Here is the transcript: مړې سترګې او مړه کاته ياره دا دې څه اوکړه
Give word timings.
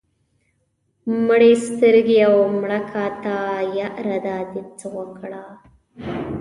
مړې 1.25 1.51
سترګې 1.67 2.17
او 2.27 2.35
مړه 2.59 2.79
کاته 2.91 3.35
ياره 3.77 4.17
دا 4.25 4.37
دې 4.51 4.61
څه 4.79 4.87
اوکړه 4.97 5.43